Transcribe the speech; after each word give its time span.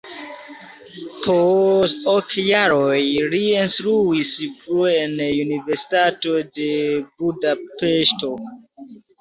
Post 1.25 2.07
ok 2.13 2.33
jaroj 2.47 3.03
li 3.35 3.43
instruis 3.65 4.33
plu 4.63 4.89
en 4.95 5.15
Universitato 5.45 6.37
de 6.59 6.69
Budapeŝto. 7.23 8.35